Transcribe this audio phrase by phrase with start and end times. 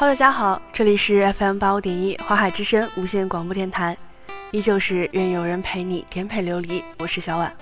[0.00, 3.98] Hello，大家好，这里是 FM 八五点一华海之声无线广播电台，
[4.52, 7.52] 依旧是愿有人陪你颠沛流离，我是小婉。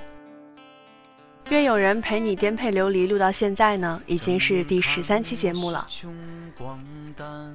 [1.49, 5.89] 愿有人陪你颠沛流离，录到现在呢，已经是第十三期节目了。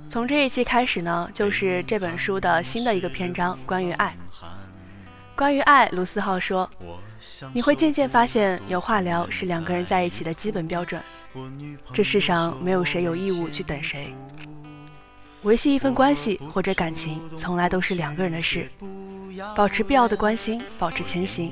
[0.09, 4.17] 从这一期开始呢，就是这本书的新的一个篇章，关于爱。
[5.35, 6.67] 关于爱，卢思浩说，
[7.53, 10.99] 你会渐渐发现，有话聊是两个人在一起的基本标准。
[11.93, 14.11] 这世上没有谁有义务去等谁。
[15.43, 18.69] 维系一份关系或者感情，从来都是两个人的事。
[19.55, 21.51] 保持必要的关心，保持前行，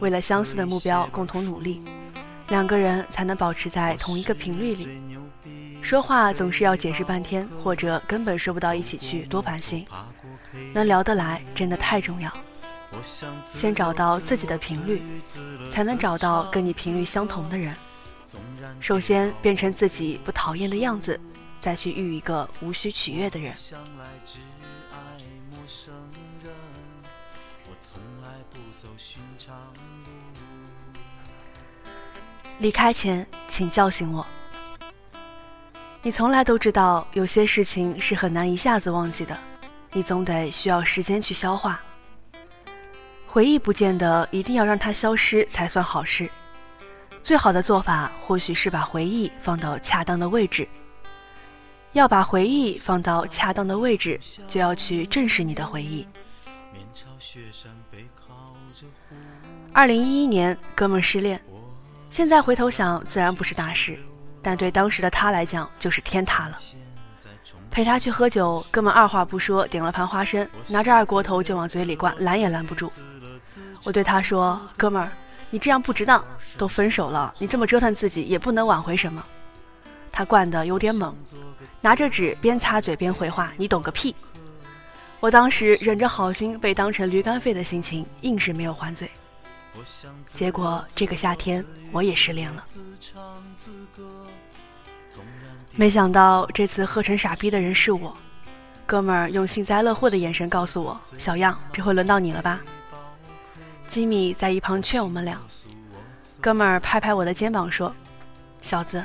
[0.00, 1.80] 为了相似的目标共同努力，
[2.48, 4.88] 两个人才能保持在同一个频率里。
[5.80, 9.86] 说话总是要解释半天，或者根本说不到一起去，多烦心。
[10.74, 12.30] 能聊得来，真的太重要。
[13.46, 15.00] 先找到自己的频率，
[15.70, 17.74] 才能找到跟你频率相同的人。
[18.78, 21.18] 首先变成自己不讨厌的样子。
[21.62, 23.54] 再去遇一个无需取悦的人。
[32.58, 34.26] 离开前，请叫醒我。
[36.02, 39.38] 你从来都知道，有些事情是很难一下子忘记的，
[39.92, 41.80] 你总得需要时间去消化。
[43.28, 46.28] 回忆不见得一定要让它消失才算好事，
[47.22, 50.66] 最好的做法或许是把回忆放到恰当的位置。
[51.92, 56.06] 要把回忆放到恰当的位置，就要去正视你的回忆。
[59.72, 61.40] 二零一一年，哥们失恋，
[62.10, 63.98] 现在回头想，自然不是大事，
[64.42, 66.56] 但对当时的他来讲，就是天塌了。
[67.70, 72.92] 陪他去喝酒，哥们二话不说点了盘花生，拿着二锅头就往嘴里灌，拦也拦不住。
[73.84, 75.10] 我对他说：“哥们儿，
[75.50, 76.24] 你这样不值当，
[76.56, 79.24] 都分手了，你这么折腾自己，也不能挽回什么。”
[80.12, 81.16] 他灌得有点猛，
[81.80, 84.14] 拿着纸边擦嘴边回话：“你懂个屁！”
[85.18, 89.10] 我当时忍着好心被当成驴肝肺的心情，硬是没有还嘴。
[90.26, 92.62] 结果这个夏天我也失恋了。
[95.70, 98.14] 没想到这次喝成傻逼的人是我。
[98.84, 102.60] 哥们儿用幸灾乐祸的眼神告诉我：“小样，这回轮到你了吧？”
[103.88, 105.40] 吉米在一旁劝我们俩。
[106.40, 107.94] 哥们儿拍拍我的肩膀说
[108.60, 109.02] ：“小子。”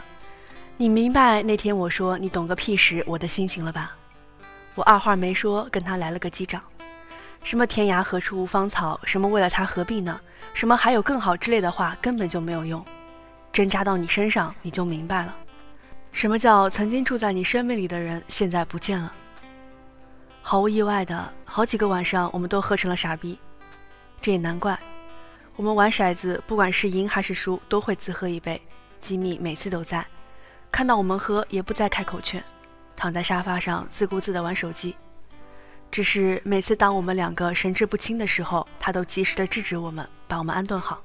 [0.79, 3.95] 你明白那天我说你懂个屁时我的心情了吧？
[4.75, 6.61] 我二话没说，跟他来了个击掌，
[7.41, 10.21] 什么天涯何处无芳草，什么为了他何必呢，
[10.53, 12.85] 什么还有更好之类的话根本就没有用，
[13.51, 15.35] 针扎到你身上你就明白了，
[16.11, 19.11] 什么叫曾经住在你生命里的人现在不见了。
[20.43, 23.39] 毫无意外的，好几个晚上我们都喝成了傻逼，
[24.21, 24.77] 这也难怪，
[25.55, 28.61] 我们玩骰子，不管是赢还是输，都会自喝一杯，
[29.01, 30.05] 吉米每次都在。
[30.71, 32.43] 看到我们喝，也不再开口劝，
[32.95, 34.95] 躺在沙发上自顾自地玩手机。
[35.89, 41.01] 只是每次当我们两个神志不清的时候，他都及时地制止我们，把我们安顿好。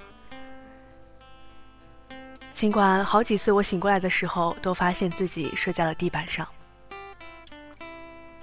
[2.53, 6.47] 尽管好几次我醒过来的时候，都发现自己睡在了地板上。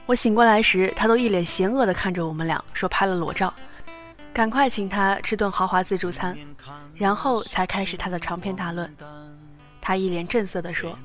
[0.06, 3.52] 我醒过来时，他都一脸嫌恶地看着我们俩，说拍了裸照，
[4.32, 6.37] 赶快请他吃顿豪华自助餐，
[6.94, 8.92] 然后才开始他的长篇大论。
[9.81, 10.98] 他一脸正色地说。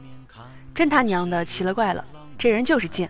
[0.76, 2.04] 真他娘的奇了怪了，
[2.38, 3.10] 这人就是贱，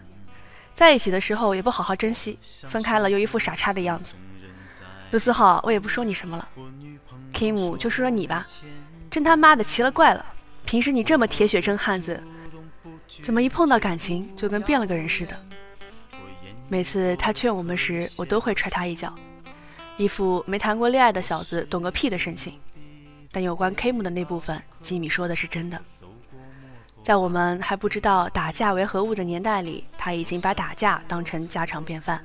[0.72, 2.38] 在一起的时候也不好好珍惜，
[2.70, 4.14] 分开了又一副傻叉的样子。
[5.10, 6.48] 卢思浩，我也不说你什么了
[7.34, 8.46] ，Kim 就说说你吧，
[9.10, 10.24] 真他妈的奇了怪了，
[10.64, 12.22] 平时你这么铁血真汉子，
[13.24, 15.36] 怎么一碰到感情就跟变了个人似的？
[16.70, 19.12] 每次他劝我们时，我都会踹他一脚，
[19.98, 22.54] 一副没谈过恋爱的小子懂个屁的神情。
[23.32, 25.82] 但有关 Kim 的那部分，吉米说的是真的。
[27.06, 32.20] 在我们还不知道打架为何物的年代里，他已经把打架当成家常便饭。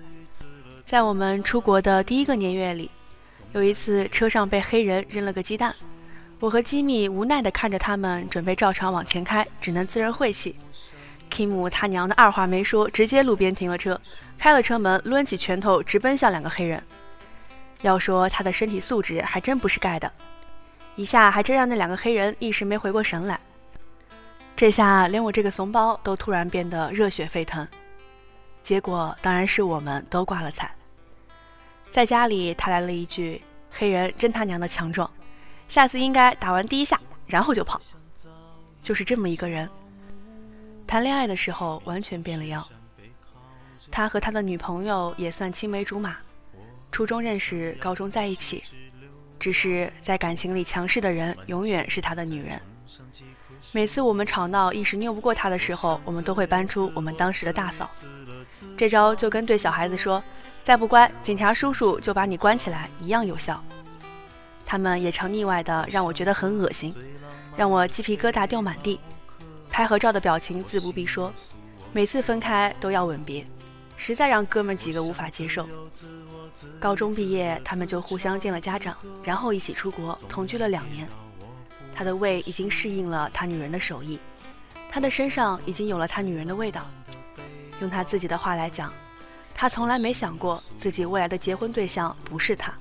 [0.86, 2.90] 在我们出国的第一个年月里，
[3.52, 5.74] 有一次车上被黑人扔了个鸡蛋，
[6.38, 10.56] 我和吉米无奈地看着他们准备照常往前开，只能自认晦气。
[11.30, 14.00] Kim 他娘的二话没说，直接路边停了车，
[14.38, 16.82] 开了车门，抡起拳头直奔向两个黑人。
[17.82, 20.10] 要说他的身体素质还真不是盖的，
[20.96, 23.38] 一下还真让那两个黑人一时没回过神来。
[24.60, 27.66] 这下连我这个怂包都突然变得热血沸腾，
[28.62, 30.70] 结果当然是我们都挂了彩。
[31.90, 33.40] 在家里，他来了一句
[33.72, 35.10] ：“黑人真他娘的强壮，
[35.66, 37.80] 下次应该打完第一下，然后就跑。”
[38.84, 39.66] 就是这么一个人，
[40.86, 42.62] 谈恋爱的时候完全变了样。
[43.90, 46.18] 他和他的女朋友也算青梅竹马，
[46.92, 48.62] 初中认识，高中在一起，
[49.38, 52.60] 只是在感情里强势的人永远是他的女人。
[53.72, 57.88] 每次我们吵闹一时拗不过他的时候，我们都会搬出我们当时的大嫂。
[58.76, 60.22] 这招就跟对小孩子说
[60.62, 63.62] ：“再不乖，警察叔叔就把你关起来”一样有效。
[64.66, 66.94] 他们也常腻歪的让我觉得很恶心，
[67.56, 68.98] 让我鸡皮疙瘩掉满地。
[69.68, 71.32] 拍合照的表情自不必说，
[71.92, 73.44] 每次分开都要吻别，
[73.96, 75.66] 实在让哥们几个无法接受。
[76.80, 81.08] 高中毕业，他们就互相见了家长，然后一起出国同居了两年。
[82.00, 84.18] 他的胃已经适应了他女人的手艺，
[84.88, 86.86] 他的身上已经有了他女人的味道。
[87.82, 88.90] 用他自己的话来讲，
[89.54, 92.72] 他从来没想过自己未来的结婚对象不是他。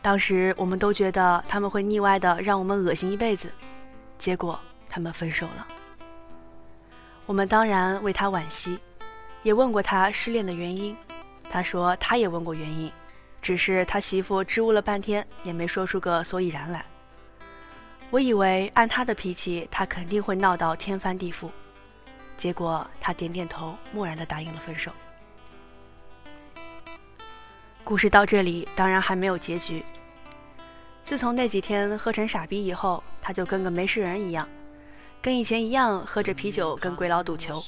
[0.00, 3.52] 当时我们都觉得他们会腻歪的让我们恶心一辈子，
[4.16, 4.58] 结果
[4.88, 5.68] 他们分手了。
[7.26, 8.78] 我们当然为他惋惜。
[9.42, 10.96] 也问过他失恋的原因，
[11.50, 12.90] 他说他也问过原因，
[13.40, 16.84] 只是他媳妇支吾了半天，也没说出个所以然来。
[18.10, 21.50] 我以为按他的脾气，他肯定会闹到天翻地覆，
[22.36, 24.90] 结果他点点头，默然地答应了分手。
[27.84, 29.84] 故事到这里当然还没有结局。
[31.04, 34.46] 自从那几天喝成傻逼以后，他就跟个没事人一样。
[35.20, 37.62] 跟以前一样，喝着啤酒跟鬼佬赌球，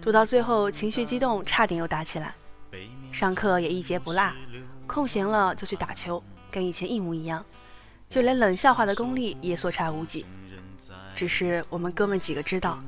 [0.00, 2.34] 赌到最后情绪激动，差点又打起来。
[3.10, 4.32] 上课也一节不落，
[4.86, 7.44] 空闲了就去打球，跟以前一模一样。
[8.08, 10.24] 就连冷笑话的功力也所差无几。
[11.14, 12.78] 只是我们哥们几个知道，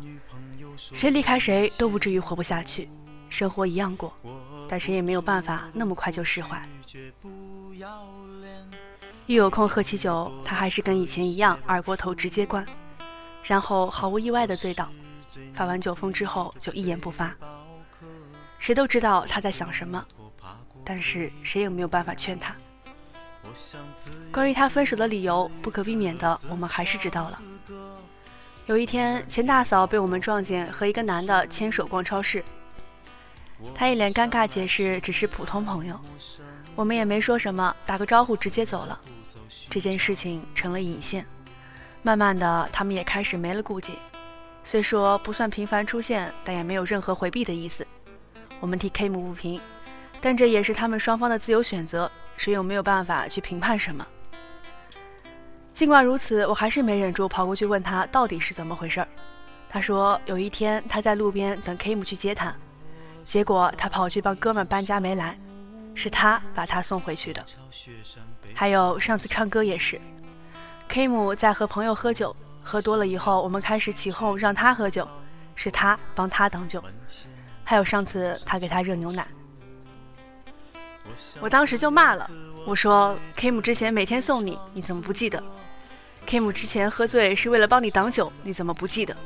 [0.76, 2.88] 谁离开谁都不至于活不下去，
[3.30, 4.12] 生活一样过，
[4.68, 6.62] 但谁也没有办法那么快就释怀。
[9.26, 12.64] 一有空喝起酒，他还是跟以前一样，二锅头直接灌。
[13.42, 14.88] 然后毫无意外的醉倒，
[15.54, 17.34] 发完酒疯之后就一言不发。
[18.58, 20.04] 谁都知道他在想什么，
[20.86, 22.54] 但是谁也没有办法劝他。
[24.32, 27.42] 关于他分手的理由，不可避免的，我们还是知道了。
[28.66, 32.44] 有一天，钱大嫂被我们撞见和一个男的牵手逛超市，
[33.74, 35.98] 他一脸尴尬解释只是普通朋友，
[36.76, 39.00] 我们也没说什么，打个招呼直接走了。
[39.68, 41.26] 这件事情成了引线。
[42.02, 43.94] 慢慢的，他们也开始没了顾忌。
[44.64, 47.86] 虽说不算频繁出现，但也没有任何回避的意思。
[48.58, 49.60] 我们替 K 姆不平，
[50.20, 54.06] 但这也是他们双方的自由选择，谁又没有办法去评判什么？
[55.72, 59.08] 尽管如此，我还是没忍住跑过去问他到底是怎么回事儿。
[59.68, 62.54] 他说有一天他在路边等 Kim 去接他，
[63.24, 65.38] 结果他跑去帮哥们搬家没来，
[65.94, 67.44] 是他把他送回去的。
[68.54, 70.00] 还有上次唱歌也是。
[70.88, 75.06] ，Kim 在和朋友喝酒，喝多了以后，我们开始起哄让他喝酒，
[75.54, 76.82] 是他帮他挡酒。
[77.64, 79.26] 还有上次他给他热牛奶，
[81.40, 82.28] 我当时就骂了，
[82.66, 85.42] 我说 Kim 之前每天送你，你怎么不记得
[86.26, 89.16] ？Kim 之前喝醉是为了帮你挡酒，你怎么不记得？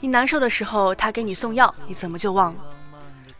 [0.00, 2.60] 你难受的时候他给你送药，你怎么就忘了？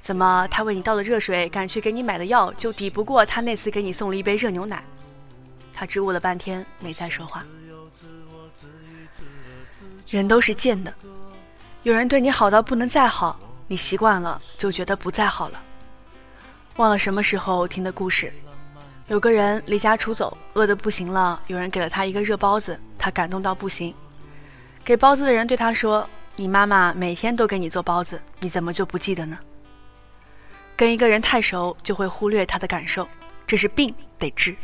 [0.01, 4.83] 怎么他为你倒的热水，赶去给你买的药，就抵不过他那次给你送了一杯热牛奶？
[5.73, 7.45] 他支吾了半天，没再说话。
[10.09, 10.93] 人都是贱的，
[11.83, 15.63] 有人对你好到不能再好，你习惯了就觉得不再好了。
[16.77, 18.33] 忘了什么时候听的故事，
[19.09, 23.95] 有个人离家出走，饿得不行了，有人给了他一个热包子，他感动到不行。
[24.85, 29.39] 给包子的人对他说：“你妈妈每天都给你做包子，你怎么就不记得呢？”
[30.75, 33.07] 跟一个人太熟，就会忽略他的感受，
[33.47, 34.57] 这是病，得治。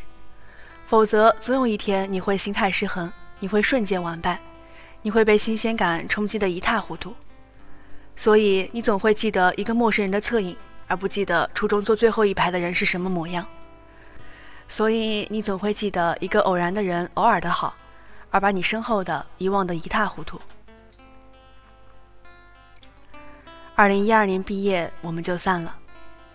[0.87, 4.41] 否则，总有一天你会心态失衡，你会瞬间完败，
[5.03, 7.13] 你会被新鲜感冲击得一塌糊涂。
[8.15, 13.47] 所以，你总会记得一个陌生人的侧影，而不记得初中坐最后一排的人是什么模样。
[14.69, 17.75] 所以，你总会记得一个偶然的人偶尔的好，
[18.31, 20.41] 而把你身后的遗忘得一塌糊涂。
[23.75, 25.77] 二零一二年毕业，我们就散了。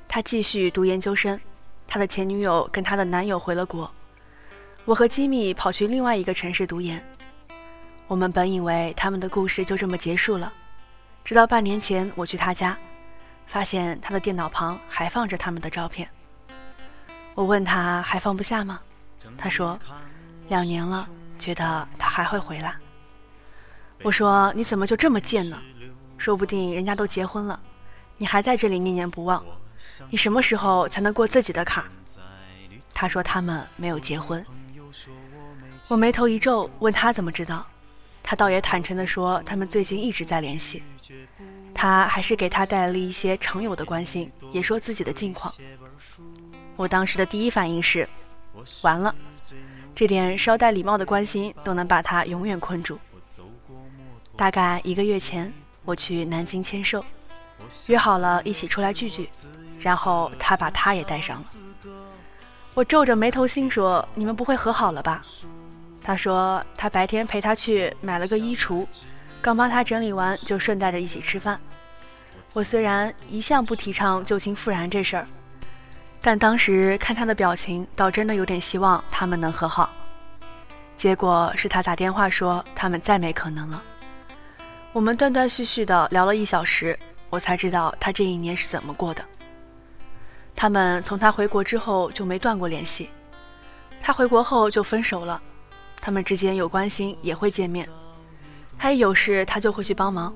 [0.08, 1.40] 他继续读研究生，
[1.88, 3.90] 他的前女友跟他的男友回了国。
[4.86, 7.04] 我和吉米跑去另外一个城市读研。
[8.08, 10.52] 我们本以为他们的故事就这么结束了，
[11.24, 12.78] 直到半年前我去他家，
[13.52, 16.08] 发现他的电脑旁还放着他们的照片。
[17.36, 18.80] 我问他还放不下吗？
[19.38, 19.78] 他说，
[20.48, 21.06] 两年了，
[21.38, 22.74] 觉得他还会回来。
[24.04, 25.60] 我说你怎么就这么贱呢？
[26.18, 27.60] 说不定人家都结婚了，
[28.16, 29.44] 你还在这里念念不忘，
[30.10, 31.84] 你什么时候才能过自己的坎？
[32.94, 34.46] 他说他们没有结婚。
[35.90, 37.68] 我眉头一皱，问他怎么知道，
[38.24, 40.82] 他倒也坦诚地说，他们最近一直在联系，
[41.74, 45.54] 他还是给他带来了一些常有的关心，也说自己的近况。
[46.76, 48.08] 我当时的第一反应是，
[48.82, 49.14] 完了，
[49.94, 53.00] 这点稍带礼貌的关心都能把他永远困住。
[54.36, 55.52] 大概一个月前，
[55.86, 57.04] 我去南京签售，
[57.88, 59.30] 约好了一起出来聚聚，
[59.80, 61.48] 然后他把他也带上了。
[62.74, 65.22] 我皱着眉头心说：“你们不会和好了吧？”
[66.02, 68.88] 他说：“他白天陪他去买了个衣橱，
[69.42, 71.60] 刚帮他整理完，就顺带着一起吃饭。”
[72.54, 75.28] 我虽然一向不提倡旧情复燃这事儿。
[76.24, 79.90] 但当时看他的表情，倒真的有点希望他们能和好。
[80.96, 83.82] 结果是他打电话说他们再没可能了。
[84.94, 86.98] 我们断断续续的聊了一小时，
[87.32, 89.26] 我才知道他这一年是怎么过的。
[90.56, 93.10] 他们从他回国之后就没断过联系，
[94.00, 95.42] 他回国后就分手了。
[96.00, 97.90] 他们之间有关心也会见面，
[98.78, 100.34] 他一有事他就会去帮忙。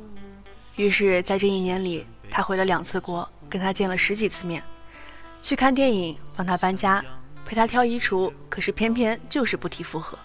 [0.75, 4.61] 于是，在这一年里，他回了两次国，跟他见了十几次面。
[5.41, 7.03] 去看电影，帮他搬家，
[7.45, 10.17] 陪他挑衣橱，可是偏偏就是不提复合。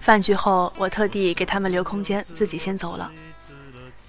[0.00, 3.10] 饭局后，我特地给他们留空间，自己先走了。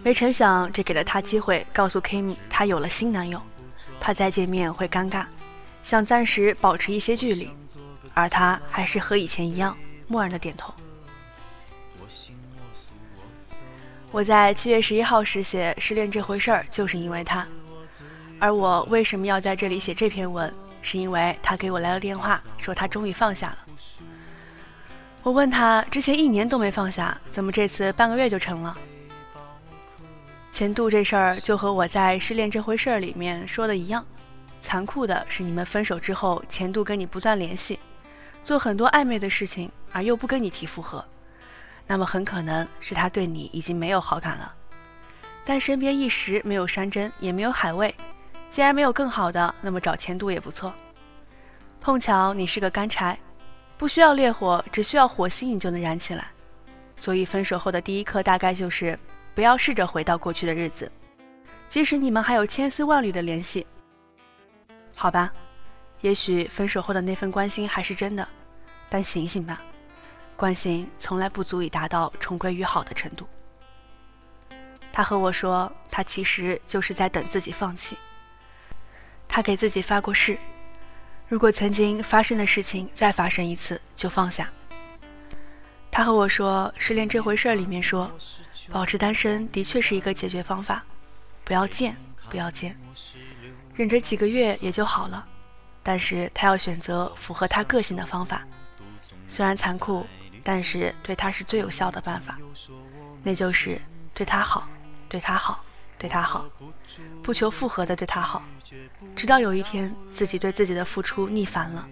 [0.04, 3.42] 没成想，这给了他机会告诉 Kim 他有了新男友，
[4.00, 5.26] 怕再见面会尴尬，
[5.82, 7.50] 想暂时保持一些距离，
[8.14, 9.76] 而他还是和以前一样，
[10.08, 10.74] 默然的点头。
[14.12, 17.46] 我在七月十一号时写失恋这回事儿，就是因为他。
[18.40, 23.58] 而我为什么要在这里写这篇文，是因为他给我来了电话，说他终于放下了。
[25.24, 28.78] 我问他，之前一年都没放下，怎么这次半个月就成了？
[30.54, 34.06] 前度这事儿就和我在失恋这回事儿里面说的一样，
[34.62, 37.78] 残酷的是你们分手之后，前度跟你不断联系，
[38.48, 41.04] 做很多暧昧的事情，而又不跟你提复合。
[41.86, 44.54] 那么很可能是他对你已经没有好感了，
[45.44, 47.94] 但身边一时没有山珍，也没有海味，
[48.50, 50.74] 既然没有更好的，那么找前度也不错。
[51.82, 53.20] 碰巧你是个干柴，
[53.78, 56.30] 不需要烈火，只需要火星，你就能燃起来。
[56.96, 58.98] 所以分手后的第一课大概就是，
[59.36, 60.90] 不要试着回到过去的日子，
[61.68, 63.68] 即使你们还有千丝万缕的联系。
[64.96, 65.34] 好吧，
[66.00, 68.26] 也许分手后的那份关心还是真的，
[68.90, 69.62] 但醒醒吧。
[70.36, 73.28] 关心从来不足以达到重归于好的程度。
[74.92, 77.98] 他和我说，他其实就是在等自己放弃。
[79.28, 80.38] 他给自己发过誓，
[81.28, 84.50] 如果曾经发生的事情再发生一次，就放下。
[85.92, 88.12] 他和我说，失恋这回事里面说，
[88.72, 90.84] 保持单身的确是一个解决方法，
[91.44, 91.96] 不要见，
[92.30, 92.76] 不要见，
[93.76, 95.26] 忍着几个月也就好了。
[95.84, 98.46] 但是他要选择符合他个性的方法，
[99.28, 100.06] 虽然残酷。
[100.44, 102.40] 但是对他是最有效的办法，
[103.22, 103.82] 那就是
[104.14, 104.66] 对他好，
[105.10, 105.62] 对他好，
[105.98, 106.46] 对他好，
[107.22, 108.42] 不求复合的对他好，
[109.14, 111.86] 直到有一天自己对自己的付出逆反了，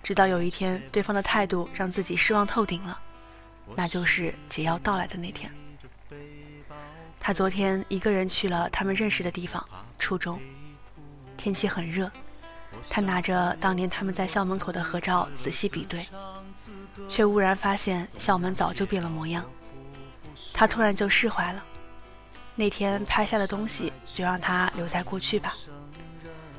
[0.00, 2.96] 直到有一天对方的态度让自己失望透顶了，
[3.74, 5.50] 那就是解药到来的那天。
[7.18, 9.66] 他昨天一个人去了他们认识的地方，
[9.98, 10.40] 初中，
[11.36, 12.08] 天气很热，
[12.88, 16.06] 他拿着当年他们在校门口的合照仔细比对。
[17.08, 19.44] 却忽然发现校门早就变了模样，
[20.52, 21.62] 他突然就释怀了。
[22.54, 25.54] 那天拍下的东西就让他留在过去吧。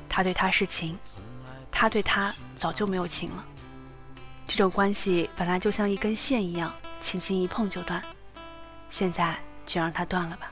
[0.08, 0.98] 他对他是情，
[1.70, 3.44] 他对他早就没有情了。
[4.46, 8.02] 这种关系本来就像一根线一样，轻轻一碰就断，
[8.88, 10.50] 现在就让他断了吧。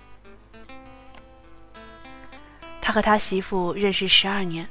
[2.80, 4.68] 他和他媳妇认识十二年，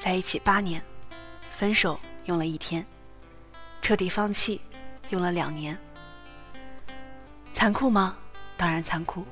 [0.00, 0.82] 在一起八年，
[1.50, 2.84] 分手用了一天。
[3.88, 4.60] 彻底放弃，
[5.08, 5.74] 用了两年。
[7.54, 8.18] 残酷吗？
[8.54, 9.24] 当然残酷。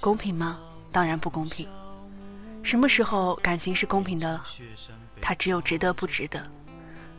[0.00, 0.60] 公平吗？
[0.92, 1.66] 当然不公平。
[2.62, 4.44] 什么时候感情是公平的了？
[5.20, 6.48] 它只有值得不值得，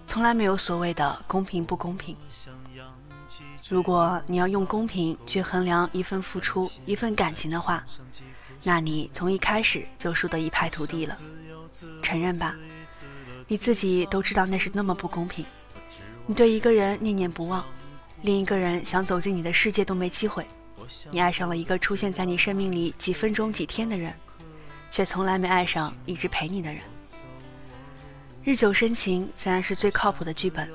[0.08, 2.16] 从来没有所谓的公平不公平。
[3.68, 7.84] 如果你要用公平去衡量一份付出、一份感情的话，
[8.64, 11.18] 那你从一开始就输得一败涂地了。
[12.02, 12.56] 承认吧，
[13.50, 15.46] 你自己都知道那是那么不公平。
[16.26, 17.64] 你对一个人念念不忘，
[18.22, 20.46] 另一个人想走进你的世界都没机会。
[21.12, 24.14] 你爱上了一个出现在你生命里几分钟几天的人，
[24.90, 26.82] 却从来没爱上一直陪你的人。
[28.42, 30.70] 日久生情自然是最靠谱的剧本，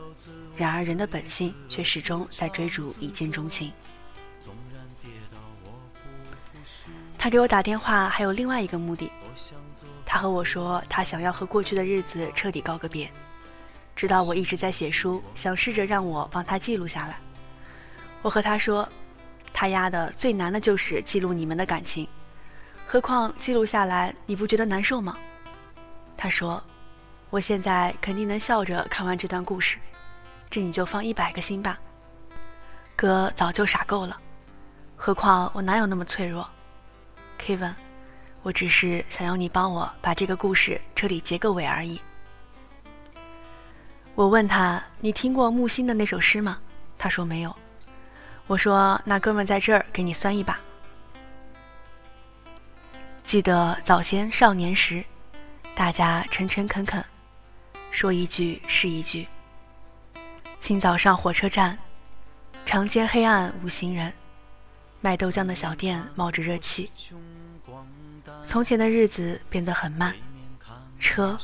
[0.56, 3.72] 然而人的本性却始终在追逐一见钟情。
[7.16, 9.10] 他给我打电话还有另外一个目的，
[10.04, 13.10] 他和我说他想要和过去的日子彻底告个别。
[13.98, 17.18] 知道我一直在写书，想试着让我帮他记录下来。
[18.22, 18.88] 我和他说
[19.52, 22.06] ：“他丫的最难的就是记录你们的感情，
[22.86, 25.18] 何况记录下来你不觉得难受吗？”
[26.16, 26.62] 他说
[27.28, 29.78] ：“我现在肯定能笑着看完这段故事，
[30.48, 31.76] 这你就放一百个心吧。
[32.94, 34.16] 哥早就傻够了，
[34.94, 36.48] 何况我哪有那么脆弱
[37.36, 37.74] ？Kevin，
[38.42, 42.00] 我只是想要你帮我把这个故事彻底结个尾而已。
[44.18, 46.58] 我问他：“你听过木心的那首诗吗？”
[46.98, 47.56] 他说没有。
[48.48, 50.58] 我说：“那哥们在这儿给你算一把。”
[53.22, 55.04] 记得早先少年时，
[55.76, 57.04] 大家诚诚恳恳，
[57.92, 59.24] 说一句是一句。
[60.58, 61.78] 清早上火车站。
[62.66, 64.12] 长街黑暗无行人，
[65.00, 66.90] 卖豆浆的小店冒着热气。
[68.44, 70.12] 从前的日子变得很慢，
[70.98, 71.38] 车、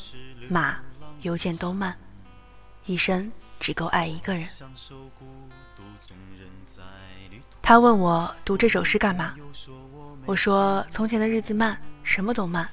[0.51, 0.81] 马、
[1.23, 1.97] 邮件都慢，
[2.87, 4.47] 一生只够爱一个人。
[7.63, 9.35] 他问我读这首诗干嘛？
[10.27, 12.69] 我说：从前的日子慢，什么都慢，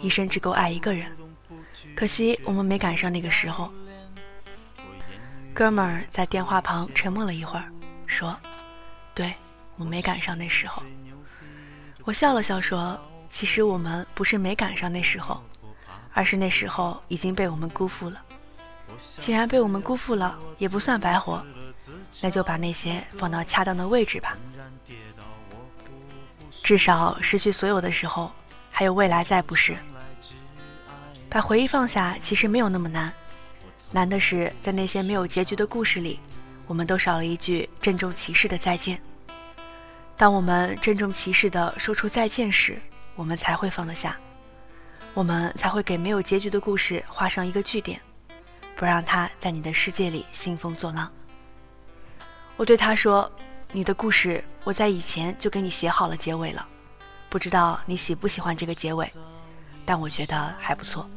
[0.00, 1.10] 一生只够爱一个人。
[1.94, 3.70] 可惜我们没赶上那个时候。
[5.54, 7.70] 哥们儿在电话旁沉默了一会儿。
[8.06, 8.38] 说
[9.14, 9.34] ：“对，
[9.76, 10.82] 我没赶上那时候。”
[12.04, 15.42] 我笑了笑说：“其实我们不是没赶上那时候，
[16.14, 18.22] 而是那时候已经被我们辜负了。
[18.98, 21.42] 既然被我们辜负了，也不算白活，
[22.20, 24.36] 那就把那些放到恰当的位置吧。
[26.62, 28.30] 至少失去所有的时候，
[28.70, 29.76] 还有未来在，不是？
[31.28, 33.12] 把回忆放下，其实没有那么难，
[33.90, 36.20] 难的是在那些没有结局的故事里。”
[36.68, 38.98] 我们都少了一句郑重其事的再见。
[40.16, 42.80] 当我们郑重其事地说出再见时，
[43.16, 44.16] 我们才会放得下，
[45.12, 48.00] 我们才会给没有结局的故事画上一个句点，
[48.76, 51.10] 不让他在你的世界里兴风作浪。
[52.56, 53.30] 我对他说
[53.72, 56.66] ：“你的故事我在以前就给你写好了结尾了，
[57.28, 59.10] 不知道你喜不喜欢这个结尾，
[59.84, 61.08] 但我觉得还不错。”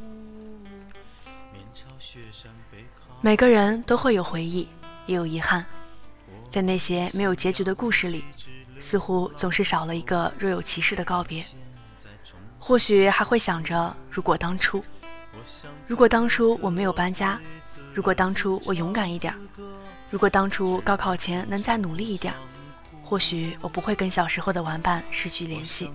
[3.20, 4.68] 每个人都会有回忆。
[5.06, 5.64] 也有遗憾，
[6.50, 8.24] 在那些没有结局的故事里，
[8.80, 11.44] 似乎总是少了一个若有其事的告别。
[12.58, 14.84] 或许还会想着，如果当初，
[15.86, 17.38] 如果当初我没有搬家，
[17.94, 19.32] 如果当初我勇敢一点，
[20.10, 22.34] 如果当初高考前能再努力一点，
[23.04, 25.88] 或许我不会跟小时候的玩伴失去联系，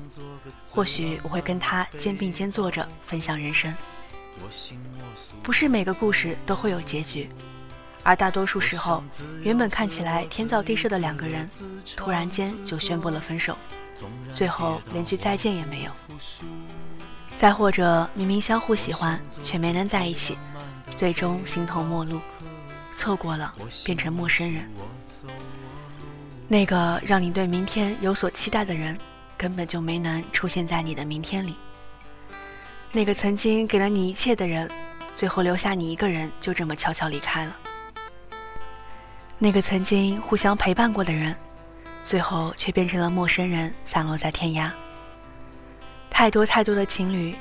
[0.65, 3.73] 或许我会跟他肩并肩坐着分享人生。
[5.43, 7.29] 不是每个故事都会有结局。
[8.03, 9.03] 而大多数时候，
[9.43, 11.47] 原本看起来天造地设的两个人，
[11.97, 13.57] 突然间就宣布了分手，
[14.33, 15.91] 最后连句再见也没有。
[17.41, 20.37] 再或者，明明相互喜欢，却没能在一起，
[20.95, 22.21] 最终形同陌路，
[22.93, 23.51] 错过了
[23.83, 24.69] 变成陌生人。
[26.47, 28.95] 那个让你对明天有所期待的人，
[29.39, 31.55] 根本就没能出现在你的明天里。
[32.91, 34.69] 那个曾经给了你一切的人，
[35.15, 37.57] 最后留下你一个人，就这么悄悄离开了。
[39.39, 41.35] 那个曾经互相陪伴过的人，
[42.03, 44.69] 最后却变成了陌生人，散落在天涯。
[46.11, 47.35] 太多太多的情侣，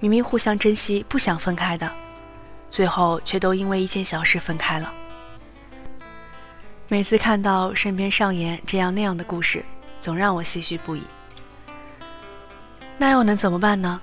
[0.00, 1.90] 明明互相珍惜，不想分开的，
[2.70, 4.90] 最后却都因为一件小事分开了。
[6.88, 9.62] 每次看到身边上演这样那样的故事，
[10.00, 11.02] 总让我唏嘘不已。
[12.96, 14.00] 那又能怎么办呢？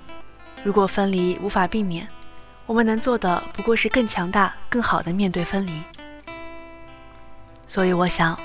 [0.63, 2.08] 如果分离无法避免，
[2.65, 5.82] 我们能做的不过是更强大、更好的面对分离。
[7.65, 8.38] 所以我想，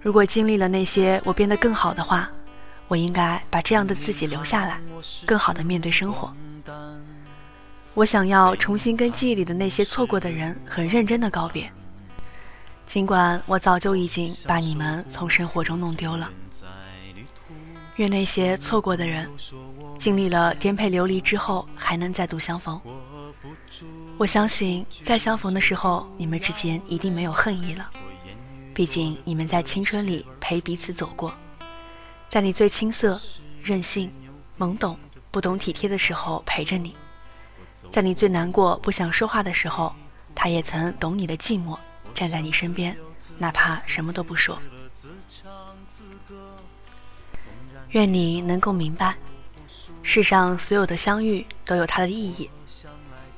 [0.00, 2.30] 如果经历了那些，我变得更好的话，
[2.88, 4.80] 我应该把这样的自己留下来，
[5.26, 6.32] 更好的面对生活。
[7.94, 11.70] 我想要重新跟记忆里的那些错过的人很认真的告别，
[12.86, 16.30] 尽管我早就已经把你们从生活中弄丢了。
[17.96, 19.26] 愿那些错过的人，
[19.98, 22.78] 经历了颠沛流离之后，还能再度相逢。
[24.18, 27.88] 我相信，在相逢的时候，你们之间一定没有恨意了。
[28.74, 31.34] 毕竟你们在青春里陪彼此走过，
[32.28, 33.20] 在你最青涩、
[33.62, 34.12] 任性、
[34.58, 34.98] 懵懂、
[35.30, 36.94] 不懂体贴的时候陪着你，
[37.90, 39.94] 在你最难过、不想说话的时候，
[40.34, 41.78] 他也曾懂你的寂寞，
[42.14, 42.96] 站在你身边，
[43.38, 44.58] 哪怕什么都不说。
[47.90, 49.16] 愿你能够明白，
[50.02, 52.50] 世上所有的相遇都有它的意义。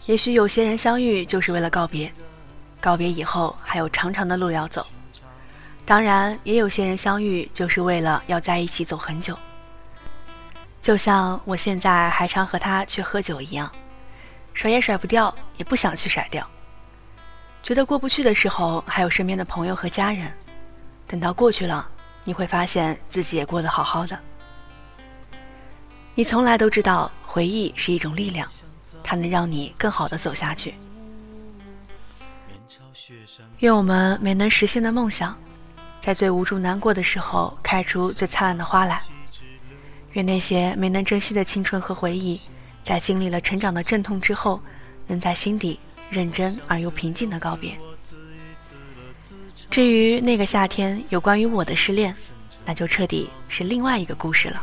[0.06, 2.10] 也许有些人相遇就是为了告别，
[2.80, 4.84] 告别以后还有长长的路要走。
[5.88, 9.34] 当然，也有些人相遇就是为了要在一起走很久。
[10.82, 13.72] 就像我现在还常和他去喝酒一样，
[14.52, 16.46] 甩也甩不掉，也不想去甩掉。
[17.62, 20.30] 觉得过不去的时候，还有身边的朋友和家人。
[21.06, 21.88] 等到过去了，
[22.22, 24.18] 你会发现自己也过得好好的。
[26.14, 28.46] 你从来都知道，回忆是一种力量，
[29.02, 30.74] 它能让你更好的走下去。
[33.60, 35.34] 愿我们没能实现的梦想，
[36.08, 38.98] 在最无助难过的时候开出最灿烂的花来。
[40.12, 42.40] 愿那些没能珍惜的青春和回忆，
[42.82, 44.58] 在经历了成长的阵痛之后，
[45.06, 47.76] 能在心底认真而又平静的告别。
[49.68, 52.16] 至于那个夏天有关于我的失恋，
[52.64, 54.62] 那就彻底是另外一个故事了。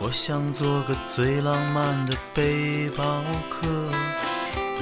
[0.00, 3.68] 我想做个最浪漫的背包客，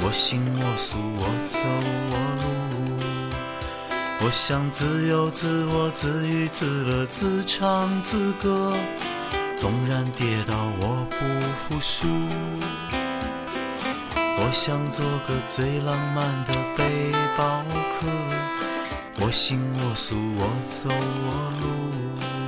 [0.03, 2.51] 我行我素，我走我路。
[4.23, 8.77] 我想自由自我，自娱自乐，自唱自歌。
[9.57, 11.17] 纵然跌倒，我不
[11.57, 12.07] 服输。
[14.13, 17.65] 我想做个最浪漫的背包
[17.99, 18.07] 客，
[19.25, 22.40] 我行我素，我走我路。